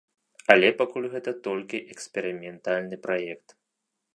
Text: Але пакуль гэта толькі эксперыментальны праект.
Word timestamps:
Але 0.53 0.69
пакуль 0.79 1.05
гэта 1.15 1.33
толькі 1.47 1.81
эксперыментальны 1.97 2.95
праект. 3.05 3.47